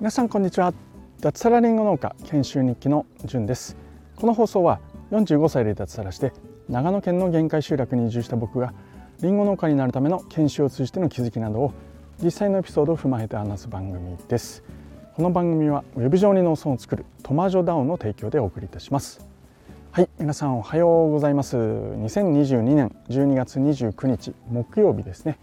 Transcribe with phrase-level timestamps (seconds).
[0.00, 0.72] 皆さんこんにちは。
[1.20, 3.76] 脱サラリンゴ農家研修日記のじゅんです。
[4.16, 6.32] この放送は45歳で脱サラして
[6.68, 8.74] 長野県の限界集落に移住した僕が
[9.22, 11.72] リンゴ農家になるための研修を通じての気づきなどを
[12.22, 14.64] 実際のエピソードを踏まえて話す番組です。
[15.14, 19.29] この番組はウェブ上に農村を作るトマジョダウンの提供でお送りいたします。
[19.92, 21.56] はい皆さんおはようございます。
[21.56, 25.36] 2022年12月29日木曜日ですね、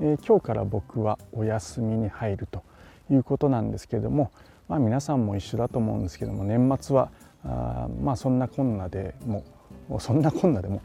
[0.00, 2.62] えー、今日から僕はお休みに入ると
[3.10, 4.30] いうことなんですけれども、
[4.68, 7.10] まあ、皆さんも一緒だと思うんですけども年末は
[7.42, 9.42] あまあそんなこんなでも
[9.98, 10.82] そんなこんなでも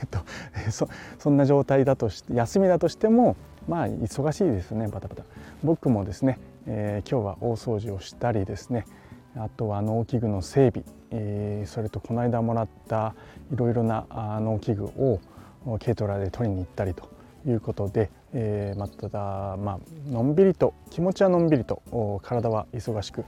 [0.72, 3.36] そそんな状態だとして休みだとしても
[3.68, 5.24] まあ忙しいですねバタバタ。
[5.62, 8.86] 僕もですね、えー、今日は大掃除をしたりですね
[9.38, 13.14] あとは農機具の整備、えー、それとこの間もらった
[13.52, 14.06] いろいろな
[14.40, 15.20] 農機具を
[15.80, 17.08] 軽トラで取りに行ったりと
[17.46, 19.78] いうことで、えー、まただまあ
[20.10, 23.24] のんびりと気持ちはのんびりと体は忙しく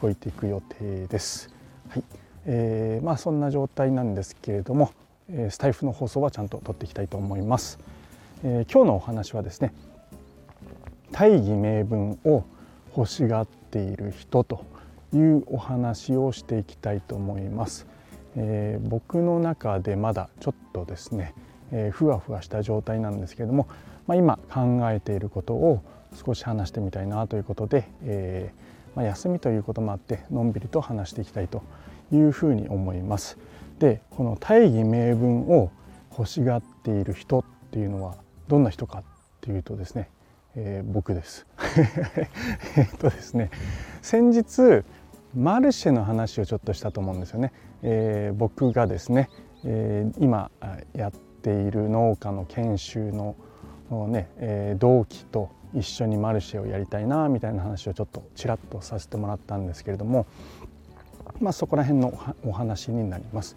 [0.00, 1.50] 動いていく予定です。
[1.88, 2.04] はい
[2.46, 4.92] えー、まあそんな状態なんですけれども、
[5.28, 7.78] え、スタイフの放送はちゃんと撮っていきたいと思います。
[8.44, 9.72] え、今日のお話はですね
[11.12, 12.44] 大義名分を
[12.96, 14.64] 欲しがっている人と
[15.12, 17.86] いうお話をしていきたいと思います。
[18.36, 21.34] えー、僕の中でまだちょっとですね、
[21.72, 23.68] えー、ふわふわした状態なんですけれども、
[24.06, 25.82] まあ、今考えていることを
[26.14, 31.62] 少し話してみたいなということで、えー、まあ、休みということもあってのんびりと話していきたいと
[32.12, 33.38] いうふうに思います。
[33.78, 35.70] でこの大義名分を
[36.10, 38.16] 欲しがっている人っていうのは
[38.48, 39.02] どんな人かっ
[39.40, 40.10] ていうとですね、
[40.54, 41.46] えー、僕です。
[42.76, 43.50] えっとですね
[44.02, 44.84] 先日
[45.34, 47.52] マルシェの話をちょっとしたと思うんですよね。
[47.82, 49.30] えー、僕がですね、
[49.64, 50.50] えー、今
[50.94, 53.36] やっている農家の研修の
[54.08, 60.26] ね、えー、同期と一緒にマルシェをやりたいなみたいな話をちょっとちらっとさせてもらったんですけれども、
[61.40, 62.12] まあ、そこら辺の
[62.44, 63.56] お話になります。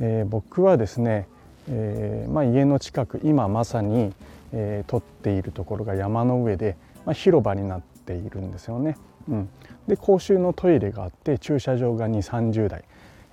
[0.00, 1.28] えー、僕はですね、
[1.68, 4.14] えーまあ、家の近く今まさに、
[4.52, 8.96] えー、撮っているところが山の上で、まあ、広場になっているんですよね。
[9.28, 9.48] うん、
[9.86, 12.84] で公衆のトイレがあって駐車場が2 3 0台、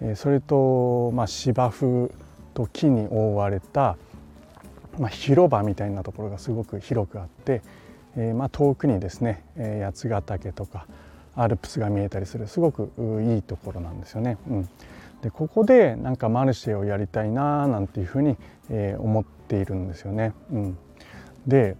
[0.01, 2.11] えー、それと、まあ、芝生
[2.53, 3.97] と木に覆われた、
[4.97, 7.61] まあ、広場みたいなところがすごく広くあって、
[8.15, 10.87] えーまあ、遠くにですね、えー、八ヶ岳とか
[11.35, 12.91] アルプスが見えたりするすごく
[13.23, 14.37] いいところなんですよね。
[14.49, 14.69] うん、
[15.21, 18.35] でここでなんかマルシェをやりたいななんていうふうに、
[18.69, 20.33] えー、思っているんですよね。
[20.51, 20.77] うん、
[21.47, 21.77] で、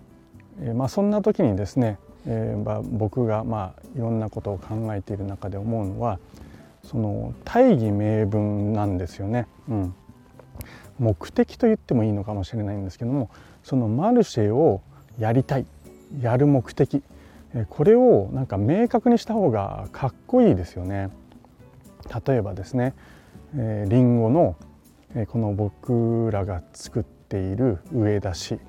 [0.62, 6.20] えー、まあ、そんな時にですねえーまあ、僕がまあいろんなことを考えている中で思うのは
[6.84, 9.48] その大義名分なんですよね。
[9.70, 9.94] うん、
[10.98, 13.30] 目的と言ってもいいのかもしれないんですけども
[13.64, 14.82] そのマルシェを
[15.18, 15.66] やりたい
[16.22, 17.04] やる目的
[17.70, 21.10] これをなんか明確にした方がかっこいいですよね。
[22.26, 22.94] 例えばですね、
[23.56, 24.56] えー、リンゴの、
[25.16, 28.60] えー、この僕らが作っている上田市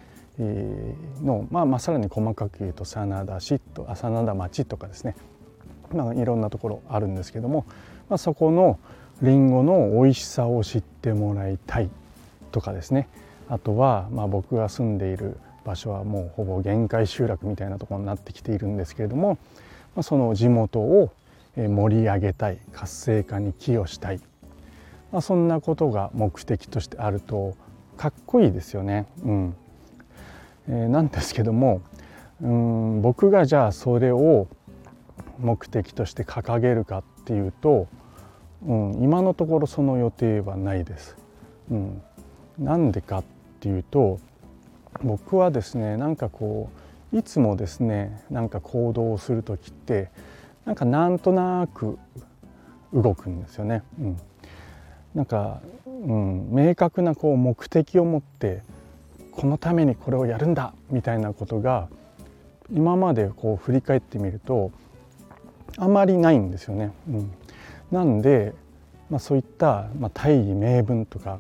[0.43, 5.15] の、まあ、まあさらに細かく言うと真田市と真田町とかですね、
[5.93, 7.67] まあ、いろんなところあるんですけども、
[8.09, 8.78] まあ、そこの
[9.23, 11.91] りんごの美味しさを知ってもらいたい
[12.53, 13.09] とかですね。
[13.49, 19.39] あとは、まあ、僕が住んでいる場所はもうほぼ限界集落みたいなところになってきているんですけれども、
[19.95, 21.12] まあ、その地元を
[21.57, 24.21] 盛り上げたい活性化に寄与したい、
[25.12, 27.57] まあ、そんなことが目的としてあると
[27.97, 29.07] かっこいいですよね。
[29.25, 29.57] うん。
[30.70, 31.82] えー、なんですけども
[32.41, 34.47] うん僕がじゃあそれを
[35.38, 37.88] 目的として掲げるかっていうと、
[38.66, 41.16] うん、今のところその予定はないです。
[41.70, 42.03] うん、
[42.59, 43.25] なんでかっ
[43.60, 44.19] ていうと
[45.03, 46.70] 僕はですねなんかこ
[47.12, 50.10] ういつもですねなんか行動をする時って
[50.64, 51.98] なんかなんとなく
[52.92, 53.82] 動くんですよね。
[53.98, 54.20] うん、
[55.14, 58.62] なんか、うん、明確なこう目的を持って
[59.41, 61.89] このためにこれをやるんだみたいなことが
[62.71, 64.71] 今までこう振り返ってみると
[65.78, 66.92] あまりないんですよね。
[67.09, 67.33] うん、
[67.91, 68.53] なんで、
[69.09, 71.39] まあ、そういった、まあ、大義名分とか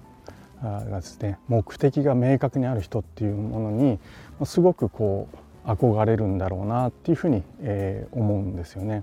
[0.62, 3.98] がですね目的が明確にある人っていうものに
[4.46, 5.28] すごくこ
[5.66, 9.02] う憧れるんだろうなっていうふうに、えー、思うんですよね。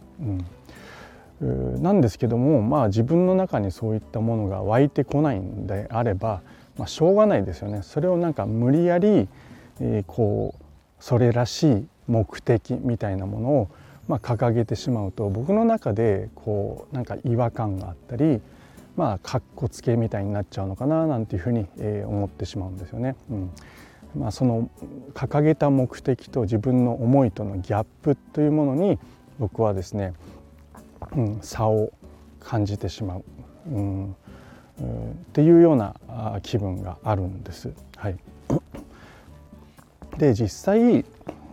[1.39, 6.41] うん、なんですけどもまあ自分の中にそういったものが湧いてこないんであれば
[6.77, 7.81] まあ、しょうがないですよね。
[7.81, 9.27] それをなんか無理やり、
[9.79, 10.63] えー、こう
[10.99, 13.69] それらしい目的みたいなものを、
[14.07, 18.41] まあ、掲げてしまうと僕の中でこうなんか違和感があったり
[18.95, 23.15] まあかっこつけみたいになっちゃうのかななんていうふうに、えー、思ってしまうんですよね。
[23.29, 23.51] うん。
[24.15, 24.69] まあ、その
[25.13, 28.97] 掲げた目的と自分の思いとのギャップというものに
[29.37, 30.13] 僕はですね、
[31.15, 31.91] うん、差を
[32.39, 33.23] 感じてしまう、
[33.69, 34.15] うん、
[34.79, 34.83] っ
[35.33, 35.95] ていうような
[36.43, 37.71] 気分があるんです。
[37.95, 38.17] はい、
[40.17, 41.05] で実際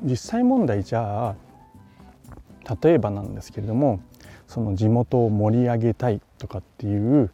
[0.03, 4.01] 実際問題じゃあ例えばなんですけれども
[4.47, 7.31] その地元を盛り上げたいとかっていう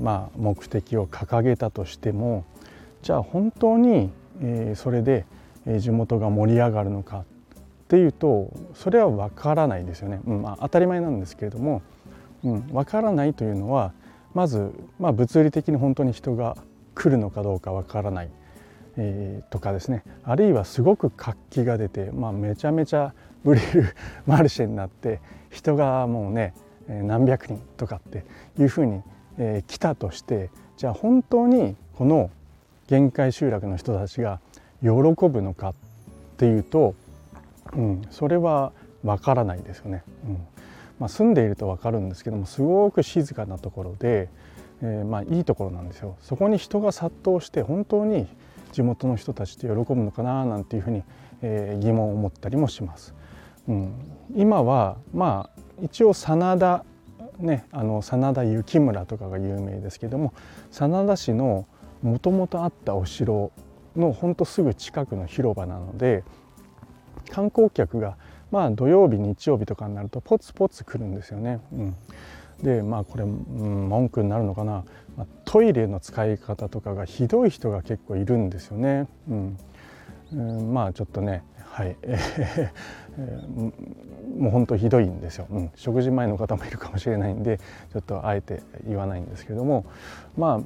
[0.00, 2.44] まあ、目的を掲げたとしても
[3.02, 4.10] じゃあ本当に、
[4.40, 5.24] えー、それで
[5.78, 7.24] 地元が盛り上がるのかっ
[7.88, 11.82] ていうとそれは分からないですよね、うんまあ、当たり前なんですけれども、
[12.42, 13.92] うん、分からないというのは
[14.34, 16.56] まず、まあ、物理的に本当に人が
[16.94, 18.30] 来るのかどうか分からない、
[18.96, 23.14] えー、とかですねあるいはすごく活気が出て、まあ、めちゃめちゃ
[23.44, 23.94] ブリル
[24.26, 25.20] マルシェになって
[25.50, 26.54] 人がもうね
[26.88, 28.24] 何百人とかって
[28.58, 29.02] いうふうに、
[29.38, 32.30] えー、来たとしてじゃあ本当にこの
[32.88, 34.40] 限界集落の人たちが
[34.82, 35.74] 喜ぶのかっ
[36.36, 36.94] ていうと、
[37.74, 38.72] うん、それは
[39.02, 40.02] わからないですよね。
[40.26, 40.53] うん
[40.98, 44.28] まあ、住んでいると分かるんですけどもすごく静かなところで、
[44.82, 46.16] えー、まあいいところなんですよ。
[46.20, 48.26] そこに人が殺到して本当に
[48.72, 51.02] 地元の人たちって喜ぶのかななんていうふうに、
[51.42, 53.14] えー、疑問を持ったりもします。
[53.68, 53.92] うん、
[54.34, 56.84] 今はまあ一応真田
[57.38, 60.32] ねあの真田幸村とかが有名ですけども
[60.70, 61.66] 真田市の
[62.02, 63.50] もともとあったお城
[63.96, 66.24] のほんとすぐ近くの広場なので
[67.30, 68.16] 観光客が
[68.54, 71.58] まあ土曜日日曜日とかになるとポツポツ来るんですよね。
[71.72, 71.96] うん、
[72.62, 74.84] でまあこれ、うん、文句になるのかな、
[75.16, 79.08] まあ、トイレの使い方とかがひどい人が結構いるんですよね。
[79.28, 79.58] うん。
[80.34, 87.58] うん、まあちょっとねはい、えー、もう本当ひどいんですよ、うん、食事前の方もいるかもしれないんで
[87.92, 89.84] ちょっとあえて言わないんですけども。
[90.36, 90.62] ま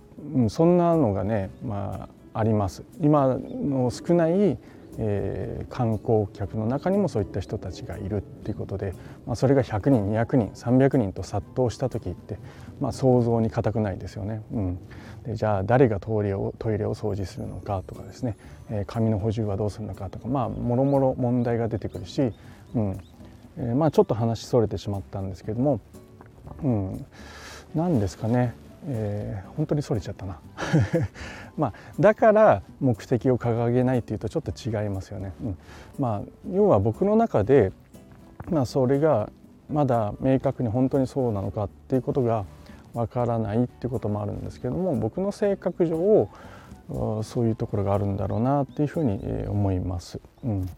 [0.46, 2.84] あそんなのがね、まあ、あります。
[3.00, 4.58] 今の少ない
[4.98, 8.94] えー、観光客の中にもそういった人たちがいるっていうことで、
[9.26, 12.38] まあ、それが100人200人300人と殺到した時って、
[12.80, 14.42] まあ、想像に難くないですよね。
[14.52, 14.78] うん、
[15.24, 18.36] でじゃあ誰がトイレをトイレを掃除するのかとかですね、
[18.70, 22.32] えー、紙の補充はどうするのかとかまあもろもろ問題が出てくるし、
[22.74, 22.98] うん。
[23.58, 25.80] えー、まあちょっと話それてしまったんですけども、
[26.62, 27.06] うん、
[27.74, 28.54] 何ですかね。
[28.86, 30.38] えー、本当にそれちゃったな。
[31.56, 35.32] まあだから目的を掲げないっていうとちょっと違いますよね。
[35.42, 35.58] うん、
[35.98, 36.22] まあ
[36.52, 37.72] 要は僕の中で、
[38.50, 39.30] まあ、それが
[39.68, 42.44] まだ明確に本当にそうなのかっていうことが
[42.94, 46.28] わからないっていうこともあるんですけども僕の性格上
[47.22, 50.20] そういうところがあるんだろうなっていうふうに思います。
[50.42, 50.68] うん、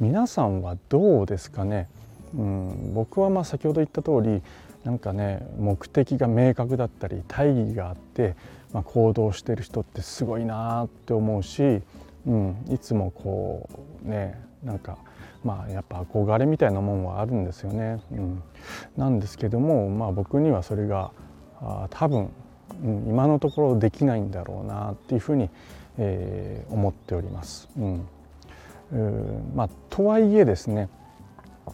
[0.00, 1.88] 皆さんはどうですかね、
[2.36, 4.42] うん、僕はまあ先ほど言った通り
[4.84, 8.34] なんかね目的が明確だったり大義があって、
[8.72, 11.82] まあ、行動してる人ってすごいなって思うし、
[12.26, 13.68] うん、いつもこ
[14.04, 14.98] うねなんか
[15.44, 18.00] まあやっぱ憧れみたいなもんはあるんですよね。
[18.12, 18.42] うん、
[18.96, 21.10] なんですけども、まあ、僕にはそれが
[21.60, 22.30] あ多分、
[22.84, 25.50] うん、今のところできないんだろうなっていうふうに、
[25.98, 27.68] えー、思っております。
[27.76, 28.06] うん、
[29.54, 30.88] まあ、とはいえですね、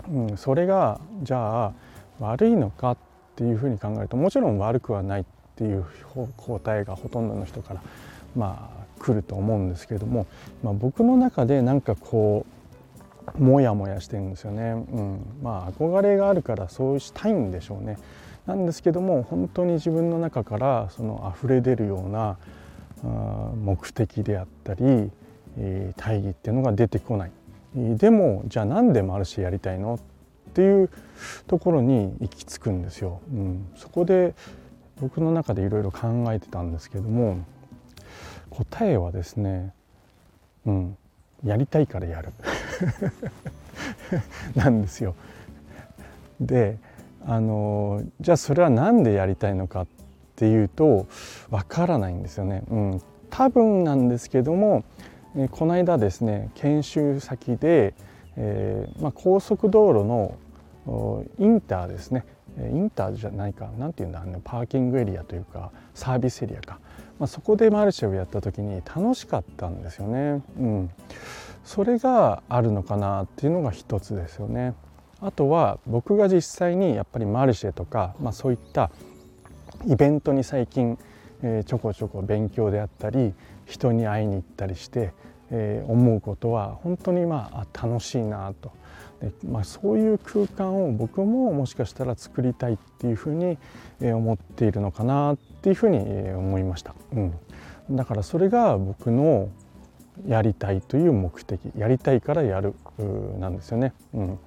[0.08, 1.72] うん、それがじゃあ
[2.20, 2.96] 悪いのかっ
[3.36, 5.24] ていうふうに考えるともちろん悪くはないっ
[5.56, 5.84] ていう
[6.36, 7.82] 答えがほとんどの人から
[8.36, 10.26] まあ来ると思うんですけれども、
[10.62, 12.44] まあ、僕の中でなんかこ
[13.37, 17.98] うモヤモヤしてるんですよね、うん、まあ憧れがあるからそうしたいんでしょうね。
[18.46, 22.38] なんですけども本当に自分の中からその溢れ出るような
[23.62, 25.10] 目的であったり
[25.96, 27.30] 大義っていうのが出てこない。
[27.75, 29.98] でもじゃあ何でマルシェやりたいのっ
[30.49, 30.90] っていう
[31.47, 33.21] ところに行き着くんですよ。
[33.33, 34.35] うん、そこで
[35.00, 37.38] 僕の中でいろいろ考えてたんですけども
[38.50, 39.73] 答えはですね、
[40.67, 40.97] うん、
[41.45, 42.33] やりたいからやる
[44.57, 45.14] なんですよ。
[46.40, 46.78] で
[47.26, 49.87] あのじゃあそれは何でやりたいのかっ
[50.37, 51.07] ていうと
[51.50, 52.62] わからないんですよね。
[52.71, 54.85] うん、多分なんですけども
[55.50, 57.95] この間ですね研修先で、
[58.40, 60.37] えーまあ、高速道路の
[61.38, 62.25] インターですね。
[62.57, 63.68] インターじゃないか。
[63.78, 64.23] 何て言うんだ？
[64.23, 66.78] あのパーキングエリアというかサービスエリアか、
[67.18, 70.42] まあ、そこでマルシェをやった時に楽しかったんですよね。
[70.59, 70.90] うん、
[71.64, 74.75] それがあるのかなっていうのが一つですよね。
[75.21, 78.90] あとは僕が実際にやっぱりマルシェとか、まあ、そういった
[79.87, 80.97] イベントに最近、
[81.42, 83.35] え、ちょこちょこ勉強であったり
[83.66, 85.12] 人に会いに行ったりして、
[85.50, 88.73] え、思うことは本当にまあ楽しいなと。
[89.21, 93.59] で、まあ、そういう空間を僕ももしかしたら作りたいっていうふうに
[94.00, 96.95] 思っているのかなっていうふうに思いました。
[97.12, 97.35] うん、
[97.90, 99.49] だからそれが僕の
[100.26, 101.61] やりたいという目的。
[101.76, 102.75] やりたいからやる
[103.38, 103.93] なんですよね。
[104.14, 104.38] うん、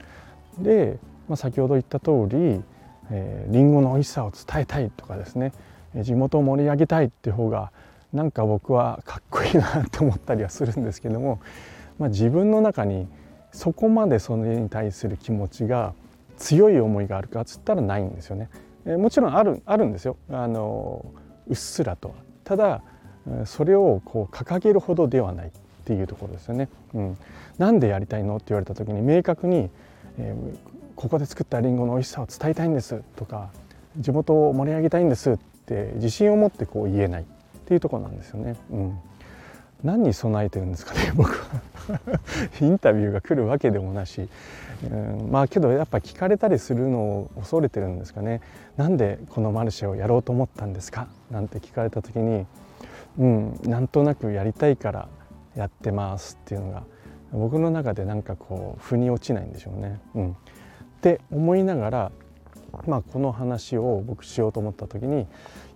[0.59, 2.61] で、まあ、先ほど言った通り、
[3.09, 5.53] えー、リンゴの美味しさを伝えたいとかですね。
[5.95, 7.71] 地元を盛り上げたいっていう方が
[8.13, 11.39] なんか僕はかっこいいなって思ったりはするんですけども、
[11.97, 13.07] まあ、自分の中に
[13.51, 15.93] そこまでそれに対する気持ちが
[16.37, 18.49] 強い思いがあるかっつったらないんですよね。
[18.85, 21.05] え、もちろんあるあるんですよあの
[21.47, 22.13] うっすらと。
[22.43, 22.81] ただ
[23.45, 25.51] それをこう掲げるほどではないっ
[25.85, 26.69] ていうところですよね。
[26.93, 27.17] うん、
[27.57, 29.69] なんでやりたいのって言われた時に明確に、
[30.17, 30.57] えー、
[30.95, 33.49] ここで作ったりんごの美味しさを伝えたいんですとか
[33.97, 37.25] 地元を盛り上げたいんですって自信を持ってこう言えない
[37.71, 38.57] っていうとこなんですよね。
[38.69, 38.99] うん、
[39.81, 41.61] 何に備えてるんですかね 僕は。
[42.59, 44.27] インタビューが来るわけでもなし、
[44.91, 48.41] うん、まあけどやっぱ聞かれたりするのを恐れてるんですかね。
[48.75, 51.07] なんでこのマルシェをやろうと思ったんですか？
[51.29, 52.45] なんて聞かれた時に
[53.17, 55.07] うん、なんとなくやりたいから
[55.55, 56.83] やってますっていうのが
[57.31, 59.99] 僕の中でなんかこう腑に落ちないんでしょうね。
[60.15, 60.35] うん、っ
[61.01, 62.11] て思いながら、
[62.85, 65.25] まあ、この話を僕しようと思った時にい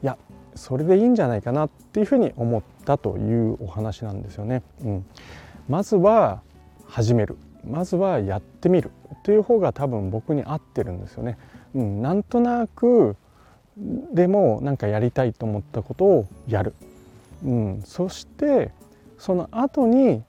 [0.01, 0.17] や
[0.55, 4.63] それでいいんじゃないかなっていうふうに思ったというお話なんですよね。
[4.83, 5.05] うん、
[5.67, 6.41] まずは
[6.85, 7.37] 始める。
[7.67, 8.91] まずはやってみる。
[9.23, 11.37] という方が多分僕に合ってるんですよね。
[11.73, 13.15] うん、なんとなく
[14.13, 16.73] でもなんかやりたいと思ったことをやる。
[17.43, 18.71] うん、そして
[19.17, 20.23] その後に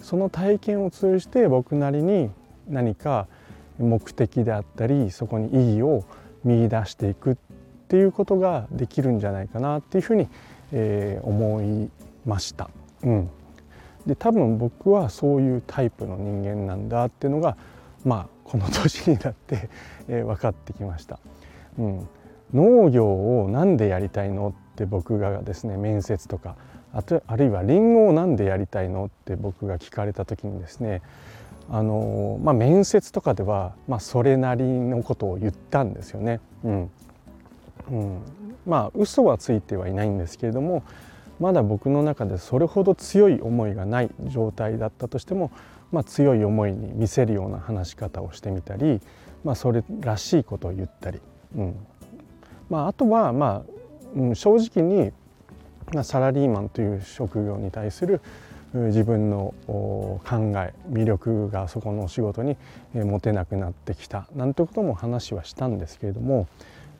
[0.00, 2.30] その体験を通じて僕なりに
[2.68, 3.26] 何か
[3.78, 6.04] 目的であったりそこに意義を
[6.44, 7.36] 見出していくっ
[7.94, 10.26] ていうことができるんじゃないかなっていうふうに、
[10.72, 11.88] えー、思い
[12.26, 12.68] ました。
[13.04, 13.30] うん、
[14.04, 17.56] で多分僕はそういうタイプの人間なんだっていうのが
[18.04, 19.68] まあこの年になって、
[20.08, 21.20] え、分かってきました。
[21.78, 22.08] うん、
[22.52, 26.56] 農業を何でやりたいのって僕がですね面接とか
[26.92, 31.00] あとあるいはりんごを何でやりたいのって僕が聞かれた時にですね
[31.70, 36.40] あの、まあ、面接とかでは、まあ、それなりのことを言ったんですよね。
[36.64, 36.90] うん
[37.90, 38.18] うん、
[38.66, 40.82] まあ嘘はついてはいないんですけれども
[41.40, 45.50] まだ僕の中でそれほど強い思いがない状態だったとしても、
[45.92, 49.00] まあ、強い思いに見せるような話し方をしてみたり、
[49.42, 51.20] まあ、それらしいことを言ったり、
[51.56, 51.76] うん。
[52.70, 53.74] まあ、あとはまあ
[54.14, 55.12] うん、正直に
[55.92, 58.20] まあサラリーマンという職業に対する
[58.72, 60.20] 自分の考
[60.56, 62.56] え魅力がそこのお仕事に
[62.92, 66.48] 持てなくなってきたなんてことも話はしたんですけれども、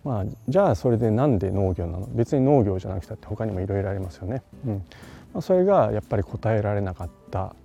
[0.05, 2.07] まあ、じゃあそれでなんで農業なの？
[2.09, 4.43] 別に農業じゃなくたって他にもいろいろありますよね。
[4.67, 4.75] うん
[5.33, 7.57] まあ、それがやっぱり答えられなかった、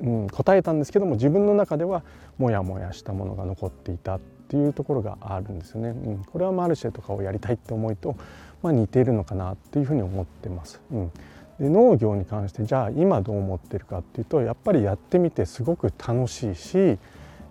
[0.00, 2.02] うん、答えたんですけども自分の中では
[2.38, 5.88] モヤモヤしたものが残っていたっていうところがあるんですよね。
[5.88, 8.16] うん、これはマルシェとかをやりたいって思いと
[8.62, 10.80] まあ、似ているのかなっていうふうに思ってます。
[10.90, 11.12] うん、
[11.60, 16.98] で農業に関してじゃあ今どう思ってるかっていうとやっぱりやってみてすごく楽しいし、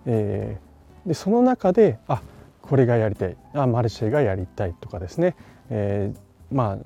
[0.04, 2.20] えー、でその中であっ
[2.68, 5.36] これがやりたいあマルシェがやりたいとかですね、
[5.70, 6.78] えー、まあ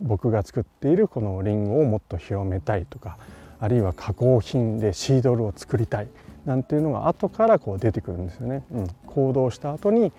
[0.00, 3.18] 僕が作っているこのリンゴをもっと広めたいとか
[3.60, 6.08] あるいは加工品でシードルを作りたい
[6.44, 8.62] なんていうのが後からこう出てくるんですよね。
[8.70, 10.12] うん、行動した後に、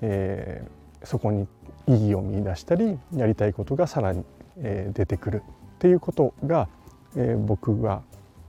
[0.00, 1.48] えー、そこに
[1.86, 4.24] 意義を見出したりやりたいことがさらに、
[4.58, 5.42] え出てくる
[5.76, 6.68] っていうことが、
[7.16, 8.02] え僕が、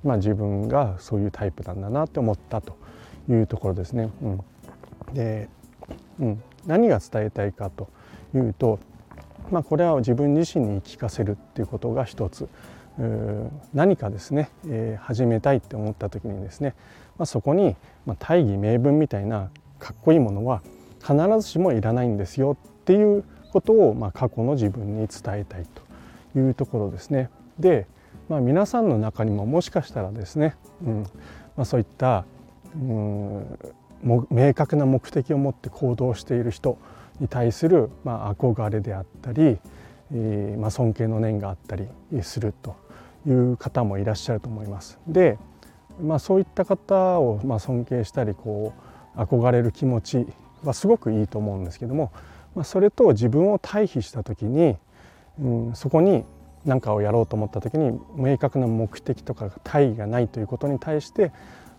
[0.03, 2.75] まあ、自分がそういうタイプなんだなって思ったと
[3.29, 4.09] いうところですね。
[4.21, 4.39] うん、
[5.13, 5.49] で、
[6.19, 7.89] うん、何が伝えたいかと
[8.35, 8.79] いうと、
[9.51, 12.47] まあ、これは自分自身に聞かせるっていうことが一つ。
[13.73, 16.75] 何かですね、えー、始めたいって思った時にですね、
[17.17, 17.75] まあ、そこに、
[18.05, 19.49] まあ、大義名分みたいな
[19.79, 20.61] かっこいいものは
[21.01, 25.65] 必ずしもいらないんですよっていうことを、まあ、過去の自分に伝えたい
[26.33, 27.29] というところですね。
[27.59, 27.87] で、
[28.29, 31.03] まあ、皆さんの中にももしかしたらですね、うん。
[31.55, 32.25] まあ、そういった、
[32.75, 33.59] うん、
[34.03, 36.77] 明確な目的を持って行動している人
[37.19, 39.59] に対する、まあ、憧れであったり、
[40.11, 41.87] えーまあ、尊敬の念があったり
[42.21, 42.75] すると
[43.27, 44.99] いう方もいらっしゃると思います。
[45.07, 45.37] で、
[46.01, 48.73] まあ、そういった方をまあ尊敬したりこ
[49.15, 50.27] う憧れる気持ち
[50.63, 52.11] はすごくいいと思うんですけども
[52.55, 54.77] まあ、それと自分を対比した時に、
[55.39, 56.23] うん、そこに
[56.65, 61.31] 何かをやろうと思った時に明確な目的とか大義がないということに対して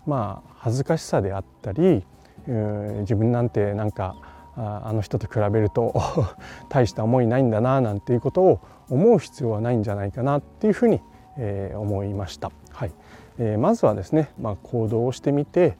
[0.05, 2.05] まあ恥ずかしさであったり、
[2.47, 4.15] 自分なんてなんか
[4.55, 5.93] あの人と比べると
[6.69, 11.01] 大した思いないんだななんていうことを思う必要はないんじゃないかなっていうふうに、
[11.37, 12.51] えー、思いました。
[12.71, 12.91] はい
[13.39, 15.77] えー、まずはですね、まあ、行動をしてみて、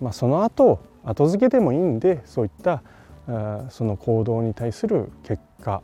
[0.00, 2.82] まあ、その後後付けでもいいんでそういった
[3.68, 5.82] その行動に対する結果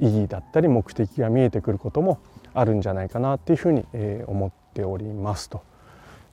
[0.00, 2.18] 意義だったり目的が見えてくることも
[2.54, 3.84] あるんじゃないかなっていうふうに
[4.26, 5.64] 思ってっておりますと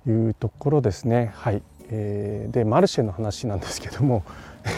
[0.07, 1.31] いうところですね。
[1.33, 4.23] はい、えー、でマルシェの話なんですけども、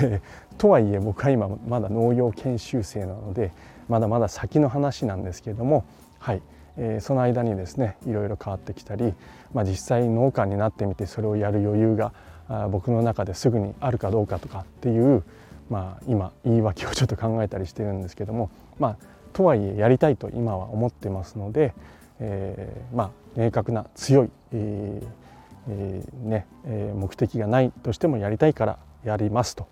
[0.01, 0.21] え
[0.57, 3.51] とはいえ僕は今まだ農業研修生なので
[3.87, 5.85] まだまだ先の話なんですけども、
[6.19, 6.41] はい
[6.77, 9.13] えー、その間にですねいろいろ変わってきたり、
[9.53, 12.11] まあ、実際農家になってみてそれをやる余裕が
[12.49, 15.23] あ僕の中ですぐにあるかどうかとかっていう、
[15.69, 18.49] まあ、今言い訳をちょっと考えたりしてるんですけども、
[18.79, 18.95] まあ、
[19.33, 21.73] とはいえやりたいと今は思ってますので、
[22.19, 25.26] えー、まあ明確な強い、えー
[25.69, 29.67] えー、ねえ目的がないとしてもやりたいからやりますと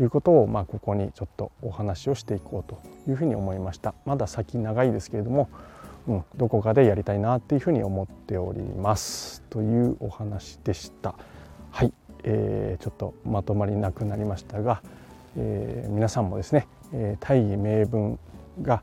[0.00, 3.94] いうことを、まあ、ここにちょっとお話をしていこうというふうに思いました。
[4.06, 5.48] まだ先長いですけれども、
[6.06, 11.14] うん、どこかでやりたいなっていうふうに思っておりますというお話でした。
[11.70, 11.92] はい、
[12.24, 14.82] えー、ちょっとまとまりなくなりましたが、
[15.36, 18.18] えー、皆さんもですね、え、大義名分
[18.62, 18.82] が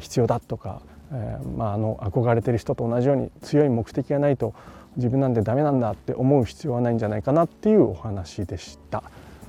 [0.00, 0.80] 必要だとか、
[1.12, 4.54] え、まあ、あの憧れてる人と同じように強い目的がないと
[4.96, 9.02] 自分なんでダメなんだって思う必要はないんじゃないかなっていうお話でした。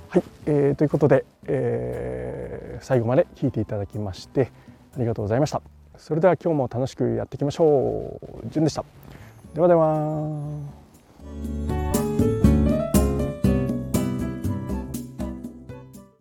[0.10, 4.52] はい、えー、ということで、えー、最後まで聞いていただきまして
[4.96, 5.62] ありがとうございました。
[5.98, 8.48] それでは今日も楽しくやっていきましょう。
[8.50, 8.86] じゅんでした。
[9.54, 11.87] ではでは。